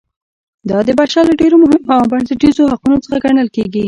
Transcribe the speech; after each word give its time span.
دا 0.69 0.77
د 0.87 0.89
بشر 0.99 1.23
له 1.29 1.33
ډېرو 1.41 1.55
مهمو 1.63 1.93
او 1.99 2.09
بنسټیزو 2.11 2.71
حقونو 2.71 2.97
څخه 3.03 3.17
ګڼل 3.25 3.47
کیږي. 3.55 3.79